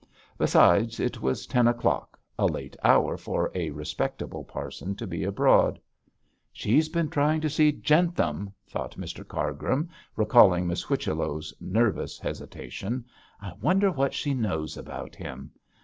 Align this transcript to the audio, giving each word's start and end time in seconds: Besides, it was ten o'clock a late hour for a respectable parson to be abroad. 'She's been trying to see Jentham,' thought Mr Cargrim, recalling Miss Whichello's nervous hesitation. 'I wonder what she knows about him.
Besides, 0.35 0.99
it 0.99 1.21
was 1.21 1.45
ten 1.45 1.67
o'clock 1.67 2.19
a 2.39 2.47
late 2.47 2.75
hour 2.83 3.17
for 3.17 3.51
a 3.53 3.69
respectable 3.69 4.43
parson 4.43 4.95
to 4.95 5.05
be 5.05 5.23
abroad. 5.23 5.79
'She's 6.51 6.89
been 6.89 7.07
trying 7.07 7.39
to 7.41 7.49
see 7.51 7.71
Jentham,' 7.71 8.51
thought 8.67 8.97
Mr 8.97 9.23
Cargrim, 9.27 9.89
recalling 10.15 10.65
Miss 10.65 10.81
Whichello's 10.81 11.53
nervous 11.61 12.17
hesitation. 12.17 13.05
'I 13.43 13.53
wonder 13.61 13.91
what 13.91 14.15
she 14.15 14.33
knows 14.33 14.75
about 14.75 15.13
him. 15.15 15.51